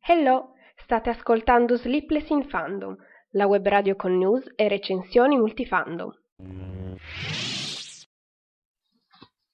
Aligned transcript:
Hello, 0.00 0.54
state 0.76 1.10
ascoltando 1.10 1.76
Sleepless 1.76 2.30
in 2.30 2.44
Fandom, 2.48 2.96
la 3.32 3.46
web 3.46 3.66
radio 3.68 3.94
con 3.94 4.16
news 4.16 4.50
e 4.56 4.68
recensioni 4.68 5.36
multifandom. 5.36 6.10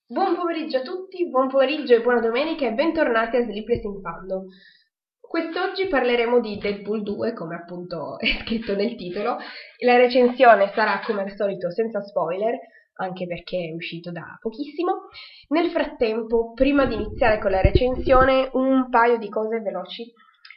Buon 0.07 0.37
pomeriggio 0.37 0.77
a 0.77 0.83
tutti, 0.83 1.29
buon 1.29 1.49
pomeriggio 1.49 1.97
e 1.97 2.01
buona 2.01 2.21
domenica 2.21 2.65
e 2.65 2.75
bentornati 2.75 3.37
a 3.37 3.43
Sleepless 3.43 3.83
in 3.83 4.01
Fandom. 4.01 4.45
Quest'oggi 5.19 5.89
parleremo 5.89 6.39
di 6.39 6.59
Deadpool 6.59 7.03
2, 7.03 7.33
come 7.33 7.57
appunto 7.57 8.21
è 8.21 8.27
scritto 8.43 8.77
nel 8.77 8.95
titolo. 8.95 9.39
La 9.85 9.97
recensione 9.97 10.71
sarà 10.75 11.01
come 11.05 11.23
al 11.23 11.35
solito 11.35 11.73
senza 11.73 12.01
spoiler, 12.01 12.57
anche 12.99 13.27
perché 13.27 13.69
è 13.71 13.75
uscito 13.75 14.11
da 14.11 14.37
pochissimo. 14.41 15.09
Nel 15.49 15.71
frattempo, 15.71 16.53
prima 16.53 16.87
di 16.87 16.95
iniziare 16.95 17.39
con 17.39 17.51
la 17.51 17.61
recensione, 17.61 18.49
un 18.53 18.89
paio 18.91 19.19
di 19.19 19.29
cose 19.29 19.61
veloci. 19.61 20.13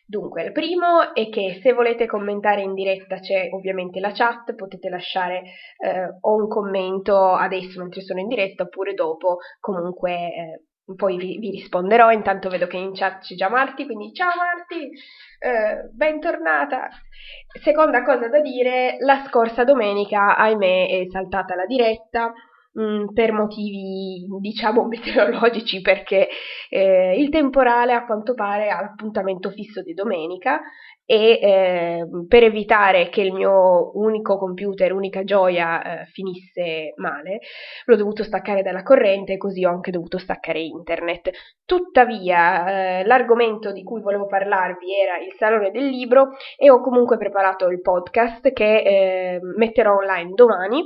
Dunque, 0.06 0.44
il 0.44 0.52
primo 0.52 1.14
è 1.14 1.30
che 1.30 1.60
se 1.62 1.72
volete 1.72 2.06
commentare 2.06 2.62
in 2.62 2.74
diretta 2.74 3.20
c'è 3.20 3.48
ovviamente 3.52 4.02
la 4.02 4.12
chat, 4.12 4.56
potete 4.56 4.90
lasciare 4.90 5.44
eh, 5.78 6.18
o 6.20 6.36
un 6.36 6.50
commento 6.50 7.32
adesso 7.32 7.80
mentre 7.80 8.02
sono 8.02 8.20
in 8.20 8.28
diretta 8.28 8.64
oppure 8.64 8.94
dopo, 8.94 9.38
comunque 9.62 10.12
eh, 10.12 10.64
poi 10.96 11.18
vi, 11.18 11.38
vi, 11.38 11.52
risponderò, 11.52 12.12
intanto 12.12 12.50
vedo 12.50 12.68
che 12.68 12.78
in 12.78 12.94
chat 12.94 13.22
c'è 13.22 13.36
già 13.36 13.50
Marti, 13.50 13.86
quindi 13.86 14.14
ciao 14.14 14.32
Marti, 14.36 14.90
eh, 15.40 15.90
bentornata. 15.94 16.90
Seconda 17.62 18.04
cosa 18.04 18.28
da 18.28 18.42
dire, 18.42 18.98
la 19.00 19.24
scorsa 19.28 19.64
domenica, 19.64 20.36
ahimè, 20.36 20.88
è 20.88 21.10
saltata 21.10 21.56
la 21.56 21.66
diretta 21.66 22.34
mh, 22.74 22.84
mm, 22.84 23.08
per 23.14 23.32
motivi, 23.32 24.26
diciamo, 24.40 24.86
meteorologici, 24.88 25.82
perché 25.82 26.28
eh, 26.70 27.16
il 27.18 27.30
temporale 27.30 27.94
a 27.94 28.06
quanto 28.06 28.34
pare 28.34 28.70
ha 28.70 28.82
l'appuntamento 28.82 29.50
fisso 29.50 29.82
di 29.82 29.94
domenica 29.94 30.62
e 31.12 31.40
eh, 31.42 32.08
per 32.26 32.44
evitare 32.44 33.10
che 33.10 33.20
il 33.20 33.34
mio 33.34 33.92
unico 33.98 34.38
computer, 34.38 34.94
unica 34.94 35.26
gioia 35.26 36.04
eh, 36.04 36.06
finisse 36.06 36.94
male, 36.96 37.42
l'ho 37.84 37.98
dovuto 37.98 38.24
staccare 38.24 38.62
dalla 38.62 38.82
corrente 38.82 39.34
e 39.34 39.38
così 39.38 39.66
ho 39.66 39.72
anche 39.72 39.92
dovuto 39.92 40.18
staccare 40.18 40.62
internet. 40.62 41.32
Tuttavia, 41.66 43.00
eh, 43.00 43.04
l'argomento 43.04 43.74
di 43.74 43.84
cui 43.84 44.00
volevo 44.00 44.26
parlarvi 44.26 44.86
era 45.02 45.18
il 45.18 45.34
Salone 45.34 45.72
del 45.72 45.88
Libro 45.88 46.30
e 46.58 46.70
ho 46.70 46.80
comunque 46.80 47.18
preparato 47.18 47.68
il 47.68 47.82
podcast 47.82 48.54
che 48.54 48.78
eh, 48.78 49.40
metterò 49.58 49.96
online 49.96 50.32
domani, 50.34 50.82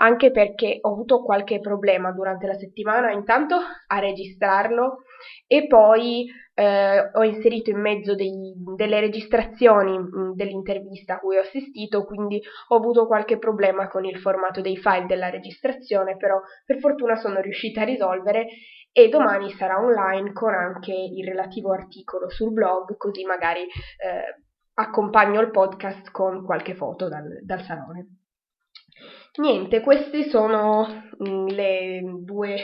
anche 0.00 0.30
perché 0.30 0.78
ho 0.80 0.92
avuto 0.92 1.22
qualche 1.22 1.60
problema 1.60 2.10
durante 2.12 2.46
la 2.46 2.54
settimana, 2.54 3.10
intanto 3.12 3.56
a 3.86 3.98
registrarlo 3.98 5.02
e 5.46 5.66
poi 5.66 6.26
eh, 6.54 7.10
ho 7.12 7.22
inserito 7.22 7.70
in 7.70 7.80
mezzo 7.80 8.14
dei, 8.14 8.54
delle 8.76 9.00
registrazioni 9.00 9.98
mh, 9.98 10.18
mm, 10.18 10.32
dell'intervista 10.32 11.14
a 11.14 11.18
cui 11.18 11.36
ho 11.36 11.42
assistito, 11.42 12.04
quindi 12.04 12.40
ho 12.68 12.76
avuto 12.76 13.06
qualche 13.06 13.38
problema 13.38 13.88
con 13.88 14.06
il 14.06 14.18
formato 14.18 14.62
dei 14.62 14.78
file 14.78 15.06
della 15.06 15.28
registrazione, 15.28 16.16
però 16.16 16.40
per 16.64 16.78
fortuna 16.78 17.16
sono 17.16 17.40
riuscita 17.40 17.82
a 17.82 17.84
risolvere 17.84 18.46
e 18.92 19.08
domani 19.08 19.50
sarà 19.50 19.78
online 19.78 20.32
con 20.32 20.52
anche 20.54 20.92
il 20.92 21.26
relativo 21.26 21.72
articolo 21.72 22.30
sul 22.30 22.52
blog, 22.52 22.96
così 22.96 23.24
magari 23.24 23.60
eh, 23.62 24.44
accompagno 24.74 25.40
il 25.40 25.50
podcast 25.50 26.10
con 26.10 26.42
qualche 26.44 26.74
foto 26.74 27.08
dal, 27.08 27.38
dal 27.42 27.60
salone. 27.60 28.19
Niente, 29.36 29.80
queste 29.80 30.28
sono 30.28 30.86
mm, 31.22 31.46
le 31.48 32.00
due 32.24 32.56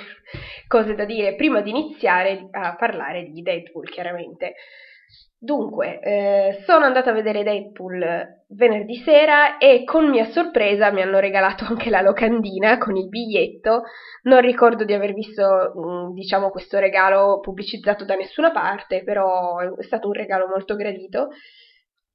cose 0.67 0.95
da 0.95 1.05
dire 1.05 1.37
prima 1.37 1.61
di 1.61 1.71
iniziare 1.71 2.49
a 2.51 2.75
parlare 2.75 3.31
di 3.31 3.41
Deadpool, 3.41 3.89
chiaramente. 3.89 4.55
Dunque, 5.39 6.01
eh, 6.01 6.63
sono 6.67 6.85
andata 6.87 7.11
a 7.11 7.13
vedere 7.13 7.45
Deadpool 7.45 8.45
venerdì 8.49 8.97
sera 9.05 9.59
e 9.59 9.85
con 9.85 10.09
mia 10.09 10.25
sorpresa 10.31 10.91
mi 10.91 11.03
hanno 11.03 11.19
regalato 11.21 11.65
anche 11.69 11.91
la 11.91 12.01
locandina 12.01 12.79
con 12.79 12.97
il 12.97 13.09
biglietto. 13.09 13.83
Non 14.23 14.41
ricordo 14.41 14.85
di 14.85 14.93
aver 14.93 15.13
visto, 15.13 15.73
mm, 15.79 16.15
diciamo, 16.15 16.51
questo 16.51 16.79
regalo 16.79 17.39
pubblicizzato 17.39 18.05
da 18.05 18.17
nessuna 18.17 18.51
parte, 18.51 19.05
però 19.05 19.59
è 19.59 19.83
stato 19.85 20.09
un 20.09 20.15
regalo 20.15 20.49
molto 20.49 20.75
gradito 20.75 21.29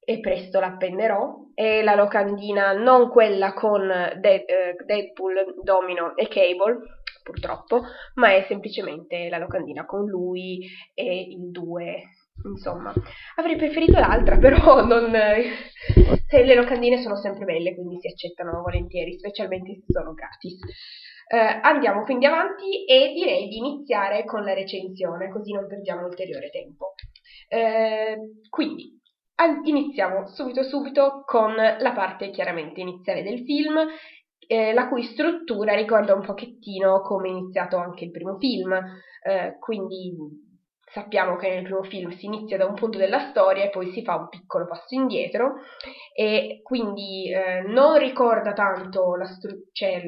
e 0.04 0.20
presto 0.20 0.58
l'appenderò, 0.58 1.32
e 1.54 1.82
la 1.82 1.94
locandina 1.94 2.72
non 2.72 3.08
quella 3.08 3.52
con 3.52 3.86
Dead, 3.86 4.42
eh, 4.48 4.76
Deadpool, 4.84 5.62
Domino 5.62 6.16
e 6.16 6.26
Cable, 6.28 6.78
purtroppo, 7.22 7.82
ma 8.14 8.34
è 8.34 8.44
semplicemente 8.48 9.28
la 9.28 9.38
locandina 9.38 9.84
con 9.84 10.06
lui 10.06 10.66
e 10.94 11.20
il 11.30 11.50
2. 11.50 12.02
Insomma, 12.44 12.92
avrei 13.36 13.56
preferito 13.56 13.98
l'altra, 14.00 14.36
però 14.40 14.84
non... 14.84 15.12
Se 16.26 16.42
le 16.42 16.54
locandine 16.54 16.98
sono 16.98 17.16
sempre 17.16 17.44
belle, 17.44 17.74
quindi 17.74 17.98
si 18.00 18.08
accettano 18.08 18.62
volentieri, 18.62 19.18
specialmente 19.18 19.74
se 19.74 19.84
sono 19.86 20.14
gratis. 20.14 20.58
Eh, 21.28 21.60
andiamo 21.62 22.02
quindi 22.02 22.26
avanti 22.26 22.84
e 22.84 23.12
direi 23.14 23.48
di 23.48 23.58
iniziare 23.58 24.24
con 24.24 24.42
la 24.42 24.52
recensione, 24.52 25.30
così 25.30 25.52
non 25.52 25.66
perdiamo 25.68 26.06
ulteriore 26.06 26.50
tempo. 26.50 26.94
Eh, 27.48 28.16
quindi, 28.48 29.00
iniziamo 29.64 30.26
subito 30.28 30.62
subito 30.62 31.22
con 31.24 31.54
la 31.54 31.92
parte 31.92 32.30
chiaramente 32.30 32.80
iniziale 32.80 33.22
del 33.22 33.44
film, 33.44 33.78
eh, 34.46 34.72
la 34.72 34.88
cui 34.88 35.02
struttura 35.02 35.74
ricorda 35.74 36.14
un 36.14 36.24
pochettino 36.24 37.00
come 37.00 37.28
è 37.28 37.30
iniziato 37.30 37.76
anche 37.76 38.04
il 38.04 38.10
primo 38.10 38.36
film, 38.38 38.72
eh, 38.72 39.56
quindi 39.58 40.14
sappiamo 40.92 41.36
che 41.36 41.48
nel 41.48 41.62
primo 41.62 41.82
film 41.84 42.10
si 42.10 42.26
inizia 42.26 42.58
da 42.58 42.66
un 42.66 42.74
punto 42.74 42.98
della 42.98 43.30
storia 43.30 43.64
e 43.64 43.70
poi 43.70 43.90
si 43.92 44.02
fa 44.02 44.16
un 44.16 44.28
piccolo 44.28 44.66
passo 44.66 44.94
indietro 44.94 45.54
e 46.14 46.60
quindi 46.62 47.32
eh, 47.32 47.62
non 47.62 47.96
ricorda 47.96 48.52
tanto 48.52 49.16
la, 49.16 49.24
stru- 49.24 49.70
cioè, 49.72 50.02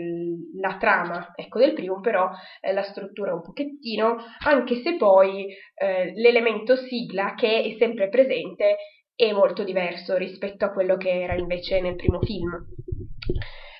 la 0.60 0.76
trama 0.78 1.32
ecco, 1.34 1.58
del 1.58 1.72
primo, 1.72 2.00
però 2.00 2.28
eh, 2.60 2.74
la 2.74 2.82
struttura 2.82 3.32
un 3.32 3.40
pochettino, 3.40 4.16
anche 4.44 4.82
se 4.82 4.96
poi 4.96 5.46
eh, 5.74 6.12
l'elemento 6.14 6.76
sigla 6.76 7.32
che 7.34 7.62
è 7.62 7.76
sempre 7.78 8.10
presente 8.10 8.76
è 9.16 9.32
molto 9.32 9.62
diverso 9.64 10.16
rispetto 10.16 10.64
a 10.64 10.72
quello 10.72 10.96
che 10.96 11.22
era 11.22 11.34
invece 11.34 11.80
nel 11.80 11.96
primo 11.96 12.20
film. 12.20 12.52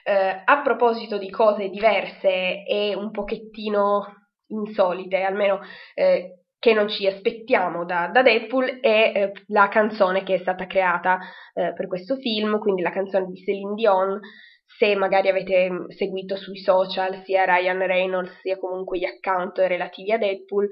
Eh, 0.06 0.42
a 0.44 0.62
proposito 0.62 1.18
di 1.18 1.30
cose 1.30 1.68
diverse 1.68 2.64
e 2.64 2.94
un 2.94 3.10
pochettino 3.10 4.04
insolite, 4.48 5.22
almeno 5.22 5.60
eh, 5.94 6.44
che 6.58 6.72
non 6.72 6.88
ci 6.88 7.06
aspettiamo 7.06 7.84
da, 7.84 8.08
da 8.12 8.22
Deadpool, 8.22 8.80
è 8.80 9.12
eh, 9.14 9.32
la 9.48 9.68
canzone 9.68 10.22
che 10.22 10.34
è 10.34 10.38
stata 10.38 10.66
creata 10.66 11.18
eh, 11.52 11.72
per 11.74 11.86
questo 11.88 12.16
film, 12.16 12.58
quindi 12.58 12.82
la 12.82 12.90
canzone 12.90 13.26
di 13.26 13.36
Celine 13.36 13.74
Dion. 13.74 14.20
Se 14.66 14.94
magari 14.96 15.28
avete 15.28 15.68
seguito 15.88 16.36
sui 16.36 16.58
social 16.58 17.22
sia 17.24 17.44
Ryan 17.44 17.86
Reynolds 17.86 18.40
sia 18.40 18.56
comunque 18.56 18.98
gli 18.98 19.04
account 19.04 19.58
relativi 19.58 20.10
a 20.10 20.18
Deadpool, 20.18 20.68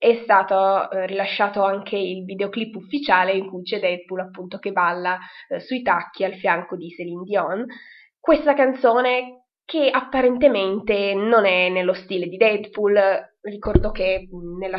è 0.00 0.20
stato 0.22 0.90
eh, 0.90 1.04
rilasciato 1.04 1.62
anche 1.62 1.94
il 1.98 2.24
videoclip 2.24 2.74
ufficiale 2.74 3.32
in 3.32 3.50
cui 3.50 3.62
c'è 3.62 3.78
Deadpool 3.78 4.20
appunto 4.20 4.56
che 4.56 4.72
balla 4.72 5.18
eh, 5.46 5.60
sui 5.60 5.82
tacchi 5.82 6.24
al 6.24 6.36
fianco 6.36 6.74
di 6.74 6.88
Celine 6.88 7.22
Dion. 7.22 7.66
Questa 8.18 8.54
canzone 8.54 9.44
che 9.66 9.90
apparentemente 9.90 11.12
non 11.12 11.44
è 11.44 11.68
nello 11.68 11.92
stile 11.92 12.28
di 12.28 12.38
Deadpool, 12.38 12.98
ricordo 13.42 13.90
che 13.90 14.26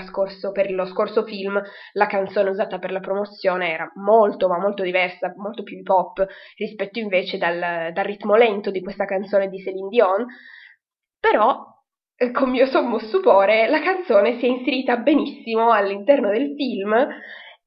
scorso, 0.07 0.51
per 0.51 0.71
lo 0.71 0.85
scorso 0.85 1.23
film 1.23 1.61
la 1.93 2.07
canzone 2.07 2.49
usata 2.49 2.79
per 2.79 2.91
la 2.91 2.99
promozione 2.99 3.71
era 3.71 3.91
molto 3.97 4.47
ma 4.47 4.57
molto 4.57 4.81
diversa, 4.81 5.31
molto 5.38 5.61
più 5.61 5.77
hip 5.77 5.88
hop 5.88 6.25
rispetto 6.57 6.97
invece 6.97 7.38
dal, 7.38 7.93
dal 7.93 8.05
ritmo 8.05 8.35
lento 8.35 8.71
di 8.71 8.81
questa 8.81 9.05
canzone 9.05 9.49
di 9.49 9.59
Celine 9.59 9.89
Dion, 9.89 10.25
però 11.19 11.63
con 12.31 12.51
mio 12.51 12.68
sommo 12.68 13.00
stupore, 13.00 13.68
la 13.68 13.81
canzone 13.81 14.38
si 14.38 14.45
è 14.45 14.50
inserita 14.50 14.97
benissimo 14.97 15.71
all'interno 15.71 16.29
del 16.29 16.53
film 16.56 16.94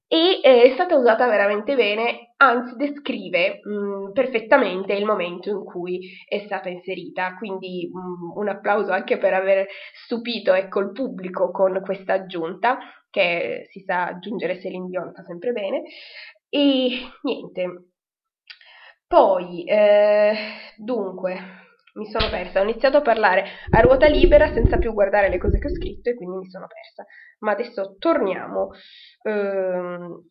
e 0.07 0.41
eh, 0.43 0.63
è 0.63 0.71
stata 0.75 0.97
usata 0.97 1.27
veramente 1.27 1.75
bene, 1.75 2.35
anzi 2.37 2.77
descrive 2.77 3.61
mh, 3.63 3.71
mm, 3.71 4.13
perfettamente 4.13 4.93
il 4.93 5.05
momento 5.05 5.51
in 5.51 5.65
cui 5.65 5.99
è 6.29 6.39
stata 6.45 6.69
inserita, 6.69 7.35
quindi 7.37 7.91
mh, 7.93 7.99
mm, 7.99 8.37
un 8.37 8.49
applauso 8.49 8.93
anche 8.93 9.19
per 9.19 9.35
aver 9.35 9.67
stupito 10.05 10.53
ecco, 10.53 10.81
il 10.81 10.93
pubblico 10.93 11.51
con 11.51 11.81
questa 11.83 12.13
aggiunta, 12.13 12.79
che 13.11 13.67
si 13.71 13.81
sa 13.81 14.07
aggiungere 14.07 14.61
Celine 14.61 14.87
Dion 14.87 15.13
fa 15.15 15.25
sempre 15.25 15.53
bene, 15.53 15.83
e 16.49 16.89
niente. 17.23 17.89
Poi, 19.07 19.65
eh, 19.65 20.35
dunque, 20.77 21.64
mi 21.95 22.07
sono 22.07 22.29
persa. 22.29 22.61
Ho 22.61 22.65
iniziato 22.65 22.99
a 22.99 23.03
parlare 23.03 23.45
a 23.71 23.81
ruota 23.81 24.07
libera 24.09 24.53
senza 24.53 24.79
più 24.79 24.93
guardare 24.93 25.29
le 25.29 25.39
cose 25.39 25.59
che 25.59 25.69
ho 25.69 25.75
scritto 25.75 26.11
e 26.11 26.15
quindi 26.15 26.37
mi 26.39 26.51
sono 26.51 26.67
persa. 26.67 27.05
Ma 27.41 27.53
adesso 27.53 27.97
torniamo. 27.99 28.71
Ehm, 29.23 30.29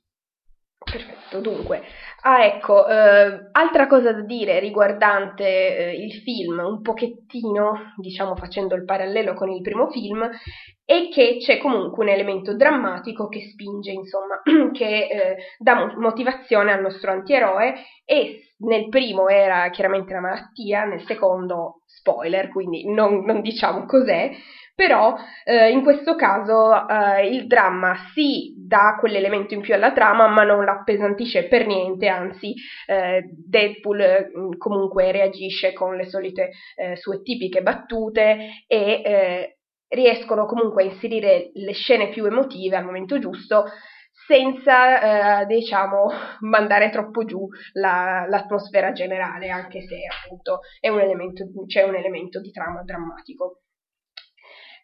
Perfetto, 0.94 1.40
dunque, 1.40 1.82
ah 2.22 2.46
ecco, 2.46 2.88
eh, 2.88 3.50
altra 3.52 3.88
cosa 3.88 4.14
da 4.14 4.22
dire 4.22 4.60
riguardante 4.60 5.44
eh, 5.44 5.96
il 5.96 6.22
film, 6.22 6.60
un 6.60 6.84
pochettino, 6.84 7.94
diciamo 7.98 8.36
facendo 8.36 8.76
il 8.76 8.86
parallelo 8.86 9.34
con 9.34 9.50
il 9.50 9.64
primo 9.64 9.90
film, 9.90 10.30
è 10.86 11.10
che 11.12 11.38
c'è 11.40 11.58
comunque 11.58 12.04
un 12.04 12.12
elemento 12.12 12.56
drammatico 12.56 13.28
che 13.28 13.50
spinge, 13.50 13.90
insomma, 13.90 14.40
che 14.72 15.08
eh, 15.08 15.38
dà 15.58 15.96
motivazione 15.98 16.72
al 16.72 16.82
nostro 16.82 17.10
antieroe 17.10 17.74
e 18.06 18.54
nel 18.58 18.88
primo 18.90 19.30
era 19.30 19.68
chiaramente 19.72 20.14
la 20.14 20.20
malattia, 20.20 20.84
nel 20.86 21.02
secondo 21.08 21.82
spoiler, 21.88 22.50
quindi 22.50 22.88
non, 22.94 23.24
non 23.26 23.42
diciamo 23.42 23.86
cos'è, 23.86 24.30
però 24.76 25.16
eh, 25.44 25.70
in 25.70 25.84
questo 25.84 26.16
caso 26.16 26.88
eh, 26.88 27.28
il 27.28 27.48
dramma 27.48 27.96
sì 28.14 28.54
dà 28.58 28.98
quell'elemento 29.00 29.54
in 29.54 29.62
più 29.62 29.74
alla 29.74 29.92
trama, 29.94 30.28
ma 30.28 30.44
non 30.44 30.66
l'appesantisce 30.66 31.48
per 31.48 31.68
niente, 31.68 32.08
anzi 32.08 32.54
eh, 32.88 33.24
Deadpool 33.32 34.32
mm, 34.36 34.52
comunque 34.58 35.12
reagisce 35.12 35.74
con 35.74 35.96
le 35.96 36.06
solite 36.06 36.52
eh, 36.76 36.96
sue 36.96 37.22
tipiche 37.22 37.62
battute 37.62 38.64
e 38.68 39.02
eh, 39.06 39.58
riescono 39.90 40.46
comunque 40.46 40.84
a 40.84 40.88
inserire 40.88 41.52
le 41.54 41.74
scene 41.74 42.10
più 42.10 42.26
emotive 42.26 42.76
al 42.76 42.86
momento 42.86 43.20
giusto 43.20 43.66
senza 44.26 45.42
eh, 45.42 45.46
diciamo 45.46 46.10
mandare 46.42 46.90
troppo 46.90 47.26
giù 47.26 47.48
la, 47.74 48.26
l'atmosfera 48.28 48.92
generale, 48.92 49.50
anche 49.50 49.82
se 49.82 49.98
appunto 50.24 50.60
un 50.82 51.00
elemento, 51.00 51.46
c'è 51.68 51.84
un 51.84 51.96
elemento 51.96 52.40
di 52.40 52.52
trama 52.52 52.84
drammatico. 52.84 53.63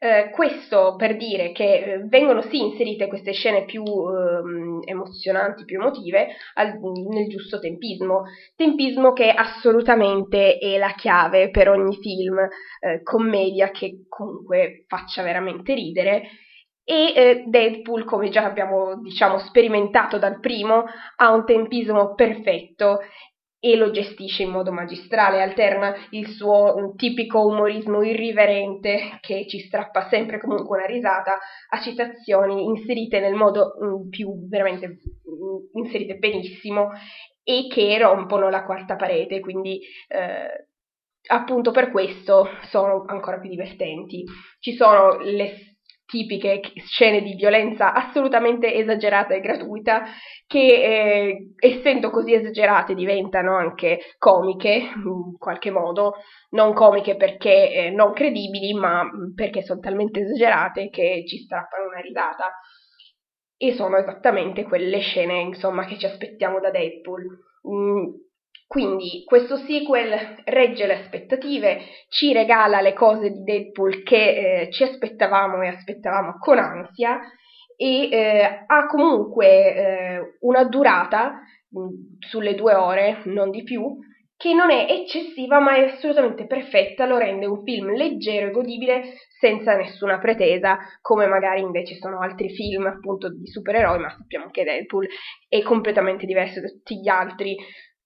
Eh, 0.02 0.30
questo 0.30 0.96
per 0.96 1.18
dire 1.18 1.52
che 1.52 1.74
eh, 1.74 2.04
vengono 2.06 2.42
sì 2.44 2.58
inserite 2.62 3.08
queste 3.08 3.34
scene 3.34 3.66
più 3.66 3.84
eh, 3.84 4.90
emozionanti, 4.90 5.66
più 5.66 5.78
emotive, 5.78 6.28
al, 6.54 6.80
nel 7.10 7.28
giusto 7.28 7.60
tempismo, 7.60 8.24
tempismo 8.56 9.12
che 9.12 9.30
assolutamente 9.30 10.58
è 10.58 10.78
la 10.78 10.94
chiave 10.94 11.50
per 11.50 11.68
ogni 11.68 11.98
film 11.98 12.38
eh, 12.40 13.04
commedia 13.04 13.72
che 13.72 14.06
comunque 14.08 14.86
faccia 14.88 15.22
veramente 15.22 15.74
ridere. 15.74 16.30
E 16.86 17.14
eh, 17.14 17.44
Deadpool, 17.48 18.06
come 18.06 18.30
già 18.30 18.46
abbiamo 18.46 19.02
diciamo 19.02 19.38
sperimentato 19.38 20.18
dal 20.18 20.40
primo, 20.40 20.86
ha 21.18 21.32
un 21.34 21.44
tempismo 21.44 22.16
perfetto 22.16 23.00
e 23.60 23.76
lo 23.76 23.92
gestisce 23.92 24.44
in 24.44 24.52
modo 24.52 24.72
magistrale, 24.72 25.42
alterna 25.42 25.94
il 26.12 26.28
suo 26.28 26.94
tipico 26.96 27.46
umorismo 27.46 28.02
irriverente 28.02 29.18
che 29.20 29.46
ci 29.48 29.60
strappa 29.60 30.08
sempre 30.08 30.40
comunque 30.40 30.78
una 30.78 30.86
risata 30.86 31.38
a 31.70 31.80
citazioni 31.82 32.64
inserite 32.64 33.20
nel 33.20 33.34
modo 33.34 33.76
mm, 33.84 34.10
più 34.10 34.48
veramente 34.48 34.88
mm, 34.88 35.84
inserite 35.84 36.16
benissimo 36.16 36.92
e 37.44 37.68
che 37.70 37.98
rompono 37.98 38.50
la 38.50 38.64
quarta 38.64 38.96
parete, 38.96 39.42
quindi 39.42 39.82
eh, 40.08 40.68
appunto 41.28 41.72
per 41.72 41.92
questo 41.92 42.48
sono 42.70 43.04
ancora 43.08 43.40
più 43.40 43.50
divertenti. 43.50 44.24
Ci 44.60 44.74
sono 44.74 45.18
le 45.18 45.69
tipiche 46.10 46.60
scene 46.88 47.22
di 47.22 47.36
violenza 47.36 47.94
assolutamente 47.94 48.74
esagerata 48.74 49.36
e 49.36 49.42
gratuita 49.42 50.06
che 50.48 50.60
eh, 50.60 51.54
essendo 51.60 52.10
così 52.10 52.34
esagerate 52.34 52.96
diventano 52.96 53.56
anche 53.56 54.00
comiche 54.18 54.70
in 55.06 55.38
qualche 55.38 55.70
modo, 55.70 56.16
non 56.52 56.74
comiche 56.74 57.16
perché 57.16 57.72
eh, 57.72 57.90
non 57.92 58.14
credibili 58.14 58.74
ma 58.74 59.08
perché 59.36 59.62
sono 59.62 59.80
talmente 59.80 60.22
esagerate 60.22 60.90
che 60.90 61.24
ci 61.28 61.38
strappano 61.38 61.90
una 61.90 62.00
risata 62.02 62.52
e 63.56 63.74
sono 63.74 63.98
esattamente 63.98 64.64
quelle 64.64 65.00
scene 65.00 65.40
insomma 65.42 65.86
che 65.86 66.00
ci 66.00 66.08
aspettiamo 66.08 66.60
da 66.60 66.72
Deadpool. 66.72 67.24
Mm, 67.70 68.06
quindi 68.70 69.24
questo 69.26 69.58
sequel 69.58 70.44
regge 70.44 70.86
le 70.86 71.00
aspettative, 71.00 71.80
ci 72.08 72.32
regala 72.34 72.82
le 72.82 72.94
cose 72.94 73.32
di 73.32 73.42
Deadpool 73.42 74.04
che 74.04 74.62
eh, 74.62 74.72
ci 74.72 74.84
aspettavamo 74.84 75.64
e 75.64 75.70
aspettavamo 75.70 76.38
con 76.38 76.60
ansia 76.60 77.20
e 77.76 78.10
eh, 78.12 78.64
ha 78.68 78.86
comunque 78.86 79.48
eh, 79.48 80.38
una 80.42 80.66
durata 80.66 81.40
mh, 81.68 81.82
mm, 81.82 81.88
sulle 82.20 82.54
due 82.54 82.76
ore, 82.76 83.22
non 83.24 83.50
di 83.50 83.64
più, 83.64 83.98
che 84.38 84.54
non 84.54 84.70
è 84.70 84.86
eccessiva 84.88 85.60
ma 85.60 85.76
è 85.76 85.86
assolutamente 85.86 86.46
perfetta, 86.46 87.08
lo 87.08 87.18
rende 87.18 87.48
un 87.48 87.64
film 87.64 87.96
leggero 87.96 88.50
e 88.50 88.52
godibile 88.52 89.16
senza 89.40 89.76
nessuna 89.76 90.20
pretesa, 90.20 90.78
come 91.02 91.26
magari 91.26 91.62
invece 91.62 91.96
sono 91.96 92.20
altri 92.20 92.50
film 92.50 92.86
appunto 92.86 93.34
di 93.34 93.48
supereroi, 93.48 93.98
ma 93.98 94.12
sappiamo 94.12 94.52
che 94.52 94.64
Deadpool 94.64 95.08
è 95.48 95.64
completamente 95.64 96.28
diverso 96.28 96.62
da 96.62 96.68
tutti 96.68 97.00
gli 97.00 97.08
altri, 97.08 97.58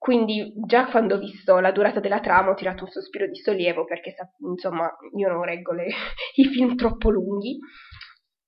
quindi 0.03 0.51
già 0.65 0.87
quando 0.87 1.15
ho 1.15 1.17
visto 1.17 1.59
la 1.59 1.71
durata 1.71 2.01
della 2.01 2.19
trama 2.19 2.49
ho 2.49 2.55
tirato 2.55 2.83
un 2.83 2.89
sospiro 2.89 3.25
di 3.25 3.37
sollievo 3.37 3.85
perché 3.85 4.13
insomma 4.39 4.93
io 5.15 5.29
non 5.29 5.43
reggo 5.43 5.71
le, 5.71 5.85
i 6.35 6.43
film 6.43 6.75
troppo 6.75 7.09
lunghi 7.09 7.57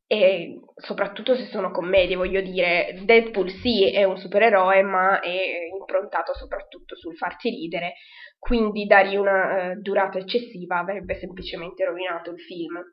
e 0.06 0.60
soprattutto 0.76 1.34
se 1.34 1.46
sono 1.46 1.72
commedie, 1.72 2.18
voglio 2.18 2.42
dire, 2.42 3.00
Deadpool 3.06 3.50
sì 3.50 3.90
è 3.90 4.04
un 4.04 4.18
supereroe 4.18 4.82
ma 4.82 5.22
è 5.22 5.70
improntato 5.80 6.34
soprattutto 6.34 6.98
sul 6.98 7.16
farti 7.16 7.50
ridere, 7.50 7.94
quindi 8.38 8.86
dargli 8.86 9.16
una 9.16 9.72
uh, 9.72 9.82
durata 9.82 10.18
eccessiva 10.18 10.80
avrebbe 10.80 11.16
semplicemente 11.16 11.86
rovinato 11.86 12.32
il 12.32 12.40
film. 12.42 12.84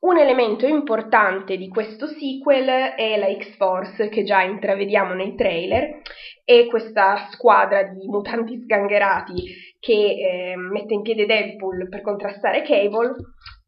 Un 0.00 0.18
elemento 0.18 0.66
importante 0.66 1.56
di 1.56 1.68
questo 1.68 2.06
sequel 2.06 2.66
è 2.96 3.16
la 3.16 3.32
X-Force 3.32 4.08
che 4.08 4.24
già 4.24 4.42
intravediamo 4.42 5.14
nei 5.14 5.36
trailer, 5.36 6.02
è 6.48 6.66
questa 6.66 7.28
squadra 7.30 7.82
di 7.82 8.08
mutanti 8.08 8.58
sgangherati 8.62 9.76
che 9.78 9.92
eh, 9.92 10.56
mette 10.56 10.94
in 10.94 11.02
piedi 11.02 11.26
Deadpool 11.26 11.90
per 11.90 12.00
contrastare 12.00 12.62
Cable 12.62 13.16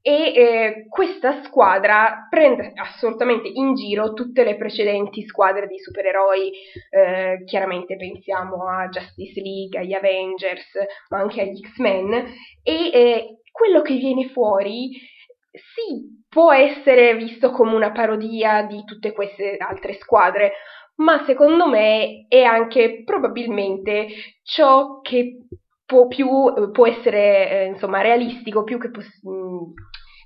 e 0.00 0.32
eh, 0.35 0.87
questa 0.88 1.43
squadra 1.43 2.27
prende 2.31 2.73
assolutamente 2.75 3.49
in 3.53 3.75
giro 3.75 4.15
tutte 4.15 4.44
le 4.44 4.56
precedenti 4.56 5.27
squadre 5.27 5.67
di 5.67 5.79
supereroi, 5.79 6.53
eh, 6.88 7.44
chiaramente 7.44 7.97
pensiamo 7.97 8.67
a 8.67 8.88
Justice 8.88 9.38
League, 9.43 9.79
agli 9.79 9.93
Avengers, 9.93 10.71
ma 11.11 11.19
anche 11.19 11.43
agli 11.43 11.61
X-Men 11.61 12.15
e 12.62 12.91
eh, 12.94 13.41
quello 13.53 13.82
che 13.82 13.97
viene 13.97 14.31
fuori 14.31 14.93
sì, 15.53 16.25
può 16.31 16.50
essere 16.50 17.15
visto 17.17 17.50
come 17.50 17.75
una 17.75 17.91
parodia 17.91 18.62
di 18.62 18.85
tutte 18.85 19.12
queste 19.12 19.56
altre 19.59 19.94
squadre, 19.94 20.53
ma 20.97 21.25
secondo 21.25 21.67
me 21.67 22.27
è 22.29 22.43
anche 22.43 23.03
probabilmente 23.05 24.09
ciò 24.43 25.01
che 25.01 25.47
può, 25.85 26.07
più, 26.07 26.29
può 26.73 26.87
essere 26.87 27.51
eh, 27.51 27.65
insomma 27.67 28.01
realistico, 28.01 28.65
più 28.65 28.79
che 28.79 28.91
poss- 28.91 29.27
mm, 29.27 29.73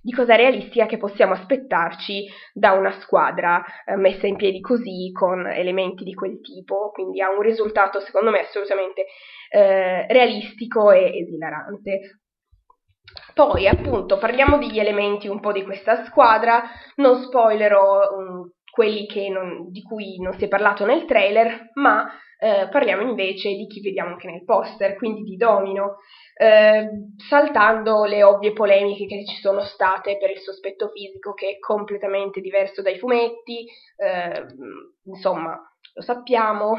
di 0.03 0.13
cosa 0.13 0.37
realistica 0.37 0.85
che 0.85 0.99
possiamo 0.99 1.33
aspettarci 1.33 2.27
da 2.53 2.73
una 2.73 3.01
squadra 3.01 3.65
eh, 3.87 3.97
messa 3.97 4.27
in 4.27 4.37
piedi 4.37 4.61
così, 4.61 5.11
con 5.13 5.47
elementi 5.47 6.05
di 6.05 6.13
quel 6.13 6.41
tipo, 6.43 6.91
quindi 6.91 7.23
ha 7.23 7.31
un 7.31 7.41
risultato 7.41 8.01
secondo 8.01 8.31
me 8.31 8.41
assolutamente 8.41 9.07
eh, 9.49 10.07
realistico 10.09 10.91
e 10.91 11.21
esilarante. 11.21 12.19
Poi, 13.33 13.67
appunto, 13.67 14.19
parliamo 14.19 14.59
degli 14.59 14.79
elementi 14.79 15.27
un 15.27 15.41
po' 15.41 15.53
di 15.53 15.65
questa 15.65 16.05
squadra, 16.05 16.65
non 16.97 17.23
spoilerò 17.23 18.01
um, 18.17 18.51
quelli 18.75 19.07
non, 19.29 19.71
di 19.71 19.83
cui 19.83 20.19
non 20.19 20.33
si 20.33 20.47
è 20.47 20.49
parlato 20.49 20.85
nel 20.85 21.05
trailer, 21.05 21.71
ma 21.75 22.11
eh, 22.41 22.69
parliamo 22.69 23.03
invece 23.03 23.51
di 23.51 23.69
chi 23.69 23.81
vediamo 23.81 24.11
anche 24.11 24.29
nel 24.29 24.43
poster, 24.43 24.97
quindi 24.97 25.23
di 25.23 25.37
Domino, 25.37 25.99
eh, 26.37 26.89
saltando 27.17 28.05
le 28.05 28.25
ovvie 28.25 28.53
polemiche 28.53 29.07
che 29.07 29.25
ci 29.25 29.37
sono 29.37 29.61
state 29.61 30.19
per 30.19 30.31
il 30.31 30.41
sospetto 30.41 30.91
fisico 30.93 31.35
che 31.35 31.51
è 31.51 31.59
completamente 31.61 32.41
diverso 32.41 32.83
dai 32.83 32.99
fumetti, 32.99 33.65
eh, 33.97 34.45
insomma, 35.05 35.57
lo 35.95 36.03
sappiamo, 36.03 36.77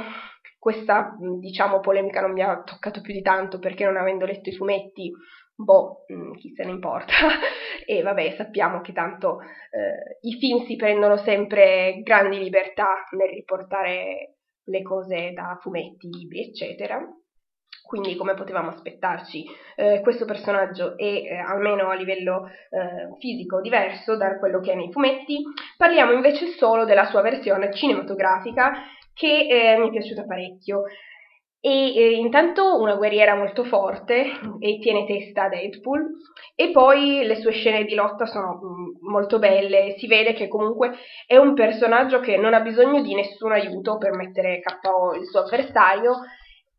questa 0.60 1.16
diciamo 1.40 1.80
polemica 1.80 2.20
non 2.20 2.34
mi 2.34 2.42
ha 2.42 2.62
toccato 2.62 3.00
più 3.00 3.14
di 3.14 3.22
tanto 3.22 3.58
perché 3.58 3.86
non 3.86 3.96
avendo 3.96 4.26
letto 4.26 4.50
i 4.50 4.56
fumetti 4.56 5.14
boh, 5.56 6.06
mm, 6.12 6.34
chi 6.34 6.54
se 6.54 6.64
ne 6.64 6.72
importa. 6.72 7.14
e 7.86 8.02
vabbè, 8.02 8.36
sappiamo 8.38 8.82
che 8.82 8.94
tanto 8.94 9.40
eh, 9.42 10.18
i 10.22 10.34
film 10.38 10.66
si 10.66 10.76
prendono 10.76 11.18
sempre 11.18 12.02
grandi 12.04 12.38
libertà 12.38 13.06
nel 13.12 13.30
riportare 13.30 14.36
le 14.66 14.82
cose 14.82 15.32
da 15.34 15.58
fumetti, 15.62 16.10
libri, 16.10 16.48
eccetera. 16.48 17.00
Quindi, 17.86 18.16
come 18.16 18.34
potevamo 18.34 18.70
aspettarci, 18.70 19.46
eh, 19.76 20.02
questo 20.02 20.26
personaggio 20.26 20.98
è 20.98 21.04
eh, 21.04 21.36
almeno 21.36 21.90
a 21.90 21.94
livello 21.94 22.48
eh, 22.48 23.16
fisico 23.20 23.62
diverso 23.62 24.18
da 24.18 24.40
quello 24.40 24.60
che 24.60 24.72
è 24.72 24.76
nei 24.76 24.92
fumetti. 24.92 25.44
Parliamo 25.78 26.12
invece 26.12 26.48
solo 26.48 26.84
della 26.84 27.06
sua 27.06 27.22
versione 27.22 27.72
cinematografica, 27.72 28.72
che 29.14 29.48
eh, 29.48 29.78
mi 29.78 29.90
è 29.90 29.92
piaciuta 29.92 30.26
parecchio 30.26 30.86
e 31.66 31.96
eh, 31.96 32.12
intanto 32.12 32.80
una 32.80 32.94
guerriera 32.94 33.34
molto 33.34 33.64
forte 33.64 34.24
e 34.60 34.78
tiene 34.78 35.04
testa 35.08 35.46
a 35.46 35.50
Deadpool 35.50 36.12
e 36.54 36.70
poi 36.70 37.26
le 37.26 37.38
sue 37.38 37.54
scene 37.54 37.86
di 37.86 37.96
lotta 37.96 38.28
sono 38.28 38.60
mm, 38.64 39.10
molto 39.10 39.40
belle, 39.40 39.96
si 39.98 40.06
vede 40.06 40.34
che 40.34 40.48
comunque 40.48 40.92
è 41.26 41.38
un 41.38 41.56
personaggio 41.56 42.20
che 42.20 42.38
non 42.38 42.54
ha 42.54 42.60
bisogno 42.60 43.02
di 43.02 43.16
nessun 43.16 43.52
aiuto 43.52 43.98
per 43.98 44.16
mettere 44.16 44.62
KO 44.62 45.16
il 45.16 45.26
suo 45.26 45.40
avversario 45.40 46.18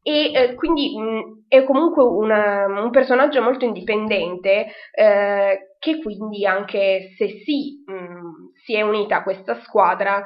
e 0.02 0.30
eh, 0.32 0.54
quindi 0.54 0.96
mh, 0.96 1.02
mm, 1.02 1.20
è 1.48 1.64
comunque 1.64 2.04
una, 2.04 2.66
un 2.66 2.90
personaggio 2.90 3.42
molto 3.42 3.64
indipendente 3.64 4.68
eh, 4.92 5.74
che 5.80 6.00
quindi 6.00 6.46
anche 6.46 7.12
se 7.16 7.42
sì 7.44 7.82
mh, 7.84 7.92
mm, 7.92 8.34
si 8.64 8.76
è 8.76 8.82
unita 8.82 9.16
a 9.16 9.22
questa 9.24 9.60
squadra 9.62 10.22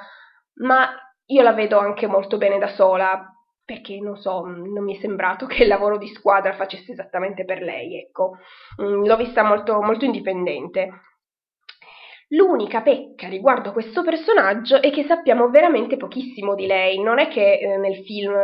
ma 0.56 0.86
io 1.24 1.40
la 1.40 1.54
vedo 1.54 1.78
anche 1.78 2.06
molto 2.06 2.36
bene 2.36 2.58
da 2.58 2.68
sola 2.68 3.24
perché 3.70 4.00
non 4.00 4.16
so, 4.16 4.44
non 4.46 4.82
mi 4.82 4.96
è 4.96 5.00
sembrato 5.00 5.46
che 5.46 5.62
il 5.62 5.68
lavoro 5.68 5.96
di 5.96 6.08
squadra 6.08 6.54
facesse 6.54 6.90
esattamente 6.90 7.44
per 7.44 7.62
lei, 7.62 8.00
ecco, 8.00 8.38
mm, 8.82 9.04
l'ho 9.04 9.16
vista 9.16 9.44
molto, 9.44 9.80
molto 9.80 10.04
indipendente. 10.04 10.90
L'unica 12.30 12.80
pecca 12.82 13.28
riguardo 13.28 13.70
questo 13.70 14.02
personaggio 14.02 14.82
è 14.82 14.90
che 14.90 15.04
sappiamo 15.04 15.50
veramente 15.50 15.96
pochissimo 15.96 16.56
di 16.56 16.66
lei, 16.66 17.00
non 17.00 17.20
è 17.20 17.28
che 17.28 17.58
eh, 17.58 17.76
nel 17.76 18.02
film 18.04 18.34